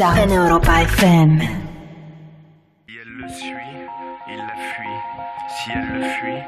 [0.00, 1.40] Attila en Europa FM.
[2.88, 3.52] Si elle le suit,
[4.28, 4.98] il la fuit.
[5.48, 6.42] Si elle le fuit,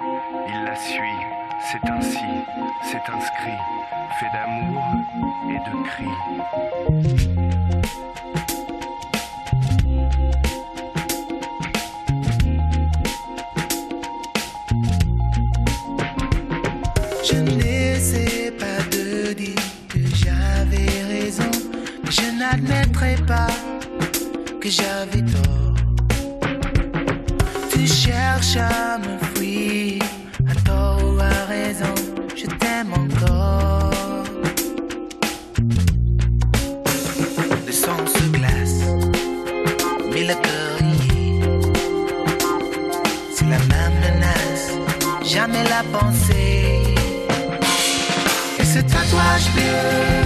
[0.48, 1.20] il la suit.
[1.60, 2.18] C'est ainsi,
[2.82, 3.60] c'est inscrit,
[4.18, 4.82] fait d'amour
[5.50, 6.16] et de cris.
[17.22, 17.72] Je
[22.52, 23.48] n'admettrai pas
[24.60, 25.74] que j'avais tort.
[27.70, 30.02] Tu cherches à me fuir,
[30.48, 31.94] à tort ou à raison,
[32.36, 34.24] je t'aime encore.
[37.66, 38.82] Le sang se glace,
[40.12, 41.42] mais le cœur y est.
[43.34, 44.66] C'est la même menace,
[45.24, 46.82] jamais la pensée.
[48.59, 50.22] Et ce tatouage bleu.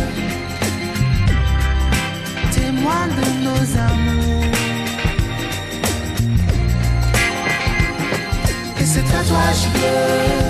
[3.87, 4.45] l'amour.
[8.81, 10.46] Et c'est à toi, je veux.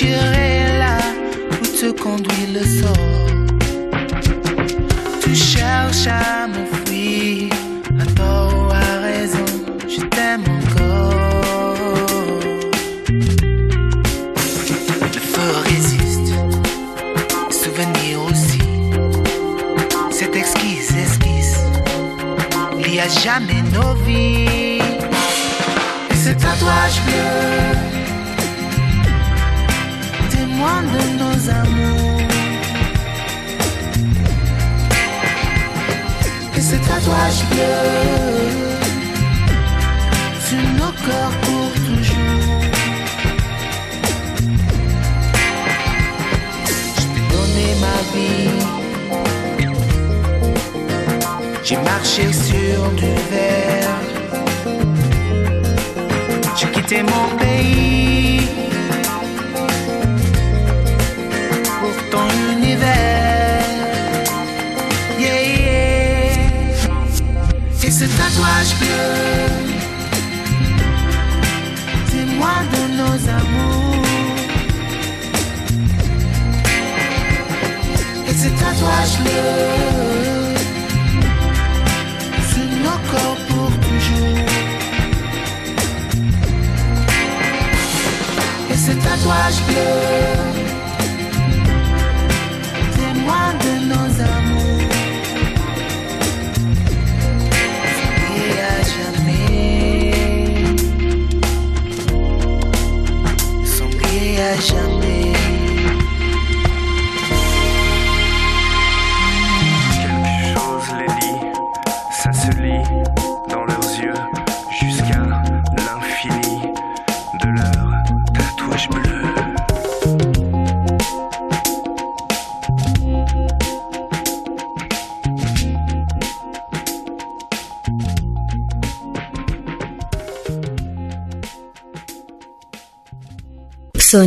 [0.00, 0.47] chưa em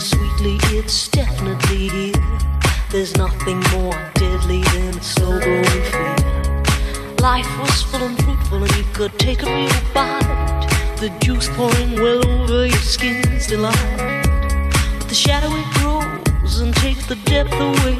[0.00, 2.38] sweetly, it's definitely here.
[2.90, 6.16] There's nothing more deadly than a slow growing fear.
[7.20, 10.66] Life was full and fruitful, and you could take a real bite.
[10.98, 13.76] The juice pouring well over your skin's delight.
[14.98, 17.96] But the shadow it grows and takes the depth away,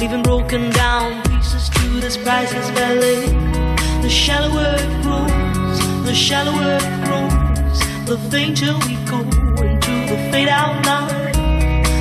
[0.00, 3.26] leaving broken down pieces to this priceless ballet.
[4.02, 9.01] The shallower it grows, the shallower it grows, the fainter we
[10.32, 11.06] fade out now.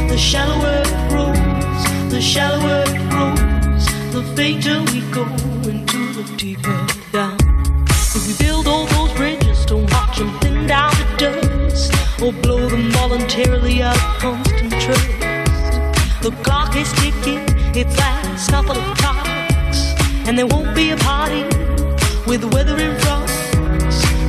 [0.08, 5.26] The shallower it grows, the shallower it grows, the fainter we go
[5.70, 6.80] into the deeper
[7.12, 7.38] down.
[8.15, 12.70] If we build all those bridges, don't watch them thin down to dust, or blow
[12.70, 15.10] them voluntarily out of constant trust.
[16.24, 17.44] The clock is ticking,
[17.76, 19.80] its last couple of clocks,
[20.26, 21.44] and there won't be a party
[22.26, 23.52] with weather and frost.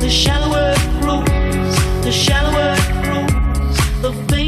[0.01, 3.32] The shallower it grows, the shallower it grows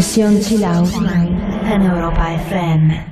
[0.00, 0.86] Session Chill
[1.70, 3.11] in Europa FM.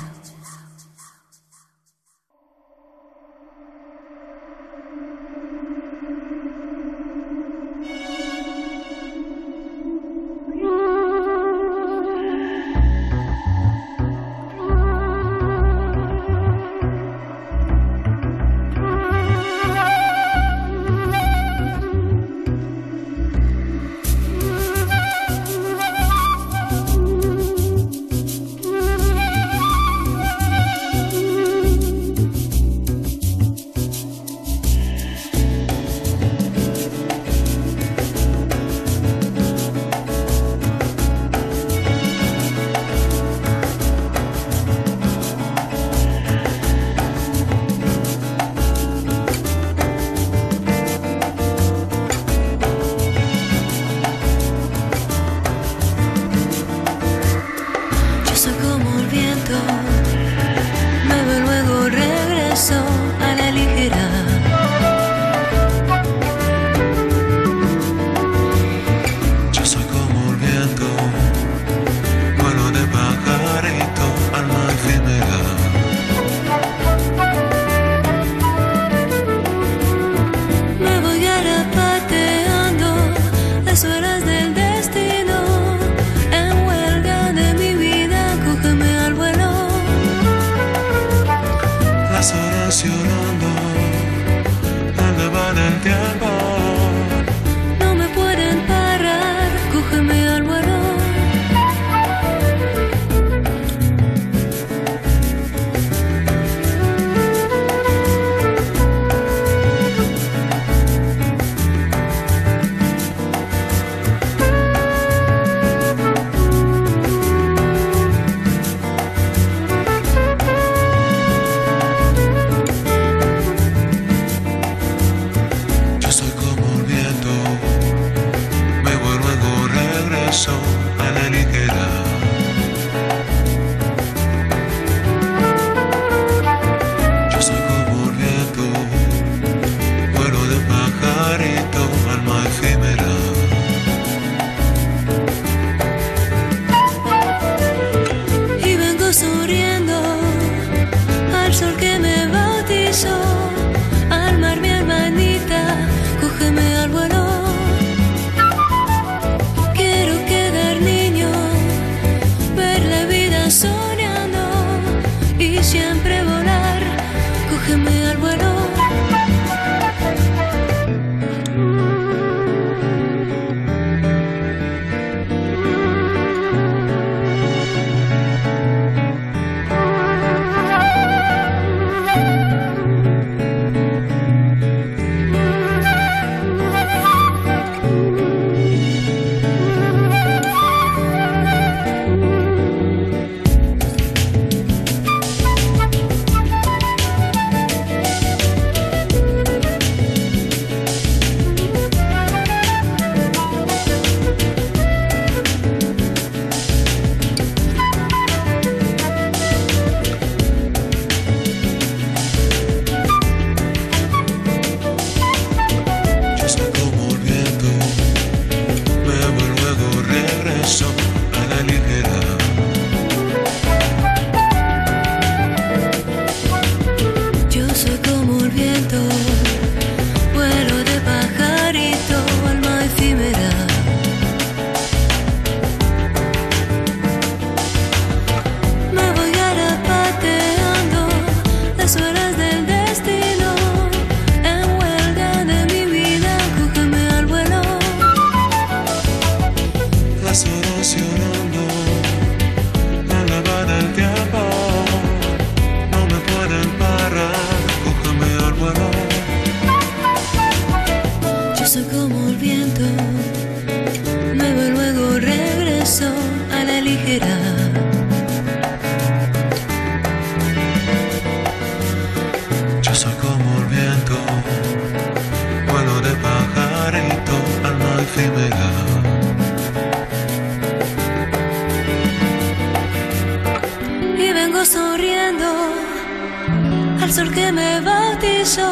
[287.11, 288.71] sol que me bautizó,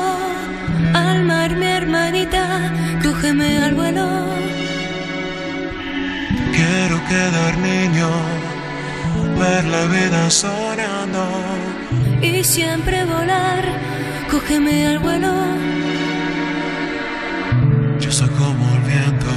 [0.94, 2.72] al mar mi hermanita,
[3.04, 4.08] cógeme al vuelo.
[6.56, 8.10] Quiero quedar niño,
[9.38, 11.26] ver la vida sonando.
[12.22, 13.64] Y siempre volar,
[14.32, 15.34] cógeme al vuelo.
[18.00, 19.32] Yo soy como el viento.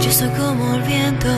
[0.00, 1.30] Yo soy como el viento.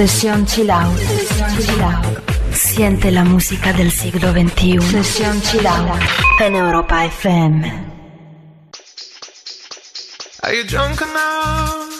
[0.00, 0.98] Sesión Chill Out.
[1.60, 1.84] Chill.
[2.54, 4.80] Siente la música del siglo XXI.
[4.80, 5.66] Sesión Chill
[6.40, 7.70] En Europa FM.
[10.42, 11.90] Are you drunk enough?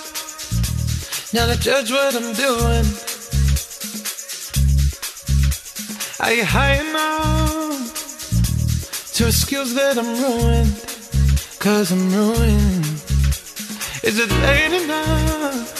[1.34, 2.86] Now to judge what I'm doing.
[6.20, 7.92] Are you high enough
[9.12, 10.72] to excuse that I'm ruined?
[11.58, 12.86] Cause I'm ruined.
[14.02, 15.79] Is it late enough?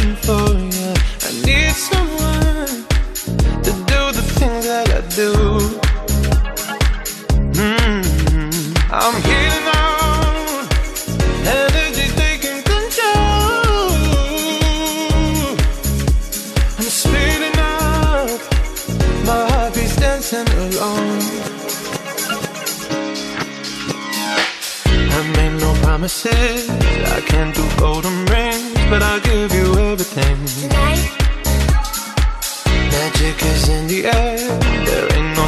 [5.21, 5.33] do.
[7.61, 8.01] Mm,
[8.99, 10.65] I'm healing out,
[11.57, 13.61] energy taking control.
[16.79, 18.39] I'm speeding up,
[19.29, 21.21] my heart beats dancing alone.
[25.17, 26.69] I made no promises.
[27.17, 30.37] I can't do golden rings, but I'll give you everything.
[32.91, 34.37] Magic is in the air.
[34.85, 35.10] There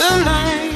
[0.00, 0.69] Pretty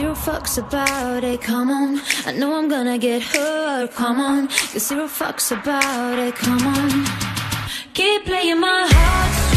[0.00, 1.42] zero fucks about it.
[1.42, 3.92] Come on, I know I'm gonna get hurt.
[3.92, 6.34] Come on, the zero fucks about it.
[6.36, 7.04] Come on.
[7.92, 9.49] Keep playing my heartstrings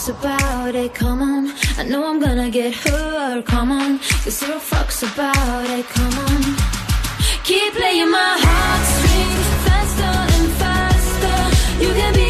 [0.00, 0.94] fucks about it.
[0.94, 3.44] Come on, I know I'm gonna get hurt.
[3.44, 5.86] Come on, the zero fucks about it.
[5.86, 6.42] Come on.
[7.44, 11.84] Keep playing my heartstrings faster and faster.
[11.84, 12.29] You can be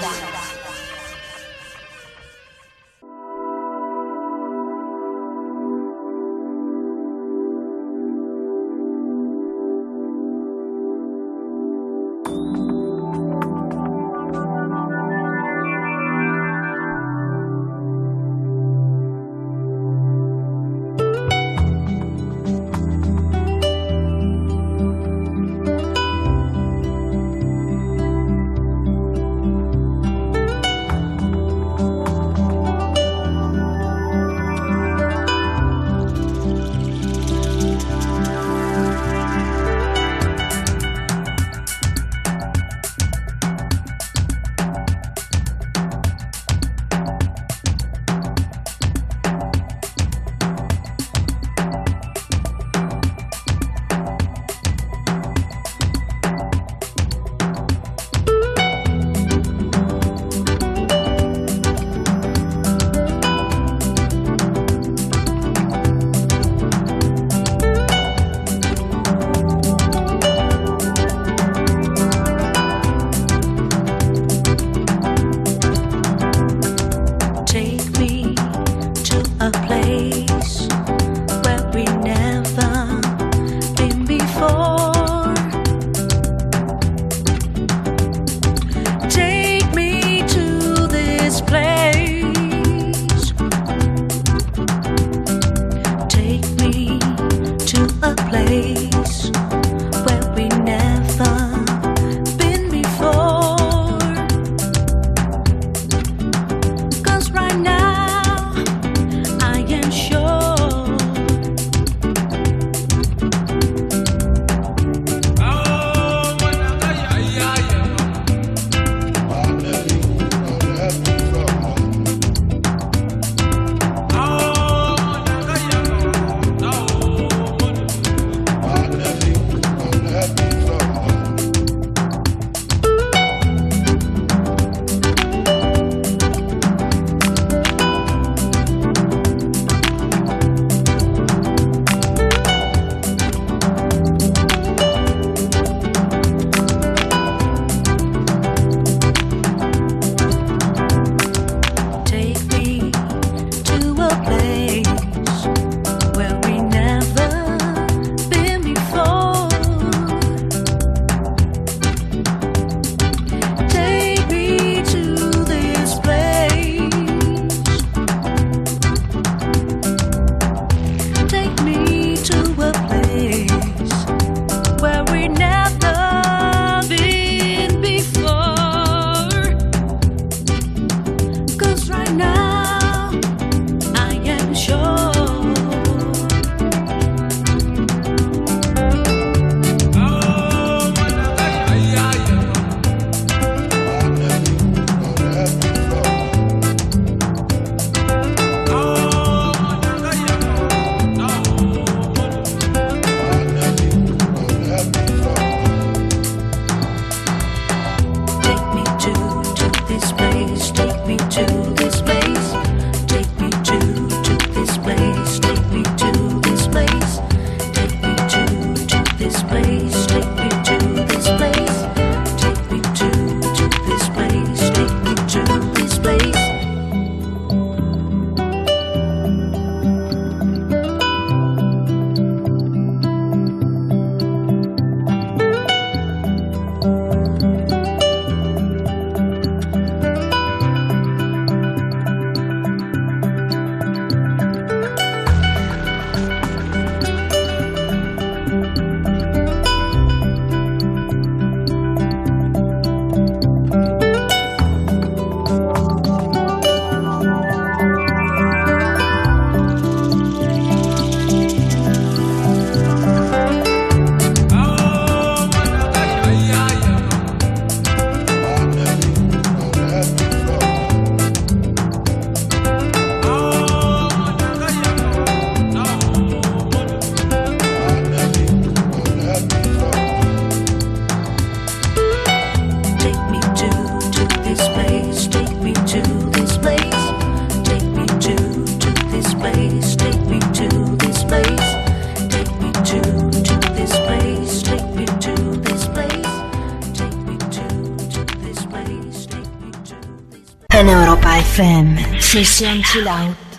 [302.31, 302.45] FM.
[302.45, 303.50] Sesión Chill Out.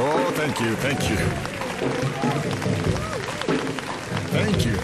[0.00, 1.16] Oh, thank you, thank you.
[4.30, 4.76] Thank you.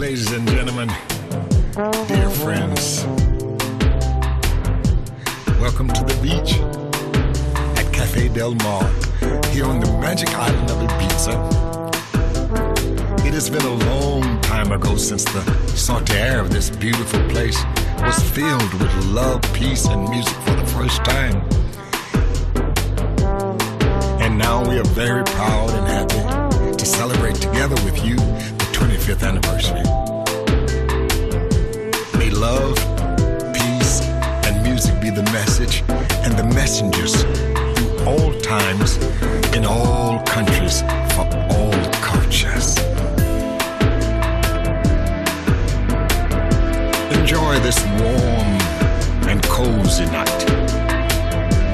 [0.00, 0.88] Ladies and gentlemen,
[2.06, 3.04] dear friends,
[5.58, 6.60] welcome to the beach
[7.76, 8.84] at Cafe Del Mar
[9.50, 11.34] here on the magic island of Ibiza.
[13.26, 15.42] It has been a long time ago since the
[16.12, 17.64] air of this beautiful place
[18.02, 21.36] was filled with love, peace, and music for the first time.
[24.20, 29.26] And now we are very proud and happy to celebrate together with you the 25th
[29.26, 29.82] anniversary.
[32.18, 32.76] May love,
[33.54, 34.00] peace,
[34.46, 35.82] and music be the message
[36.24, 38.96] and the messengers through all times,
[39.54, 40.82] in all countries,
[41.12, 42.89] for all cultures.
[47.50, 48.60] Enjoy this warm
[49.28, 50.46] and cozy night.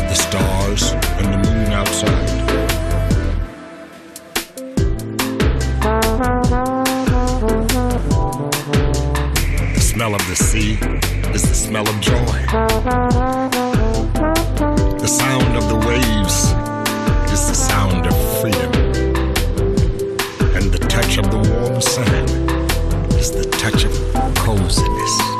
[0.08, 2.28] The stars and the moon outside.
[9.74, 10.78] The smell of the sea
[11.34, 12.46] is the smell of joy.
[14.98, 16.54] The sound of the waves
[17.30, 18.72] is the sound of freedom.
[20.56, 22.30] And the touch of the warm sand
[23.20, 25.35] is the touch of coziness.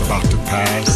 [0.00, 0.95] About the past.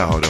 [0.00, 0.29] Get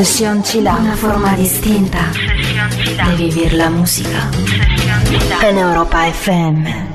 [0.00, 2.10] Sesión Chila, una forma distinta
[3.06, 4.30] de vivir la música.
[5.42, 6.89] En Europa FM.